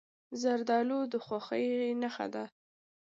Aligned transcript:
زردالو 0.41 0.99
د 1.11 1.13
خوښۍ 1.25 1.65
نښه 2.01 2.27
ده. 2.33 2.43